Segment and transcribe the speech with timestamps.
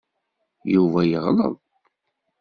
[0.73, 1.55] Yuba yeɣleḍ.